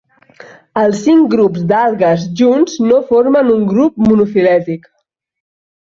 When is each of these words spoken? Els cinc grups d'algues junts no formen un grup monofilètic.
Els 0.83 1.01
cinc 1.07 1.27
grups 1.33 1.67
d'algues 1.73 2.25
junts 2.41 2.79
no 2.87 3.03
formen 3.13 3.53
un 3.57 3.69
grup 3.75 4.03
monofilètic. 4.09 4.93